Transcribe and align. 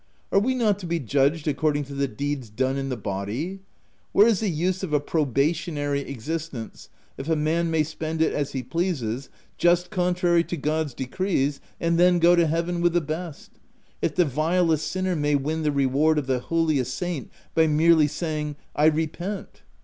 c 0.01 0.03
Are 0.35 0.39
we 0.41 0.55
not 0.55 0.79
to 0.79 0.87
be 0.87 0.99
judged 0.99 1.47
accord 1.47 1.77
ing 1.77 1.83
to 1.83 1.93
the 1.93 2.07
deeds 2.07 2.49
done 2.49 2.75
in 2.75 2.89
the 2.89 2.97
body? 2.97 3.59
Where's 4.13 4.39
the 4.39 4.49
use 4.49 4.81
of 4.81 4.93
a 4.93 4.99
probationary 4.99 5.99
existence, 5.99 6.89
if 7.19 7.29
a 7.29 7.35
man 7.35 7.69
may 7.69 7.83
spend 7.83 8.19
it 8.19 8.33
as 8.33 8.53
he 8.53 8.63
pleases, 8.63 9.29
just 9.59 9.91
contrary 9.91 10.43
to 10.45 10.57
God's 10.57 10.95
decrees, 10.95 11.61
and 11.79 11.99
then 11.99 12.17
go 12.17 12.35
to 12.35 12.47
Heaven 12.47 12.81
with 12.81 12.93
the 12.93 12.99
best— 12.99 13.51
if 14.01 14.15
the 14.15 14.25
vilest 14.25 14.87
sinner 14.87 15.15
may 15.15 15.35
win 15.35 15.61
the 15.61 15.71
reward 15.71 16.17
of 16.17 16.25
the 16.25 16.39
holiest 16.39 16.95
saint, 16.95 17.29
by 17.53 17.67
merely 17.67 18.07
saying, 18.07 18.53
c 18.53 18.57
I 18.75 18.85
repent?' 18.87 19.61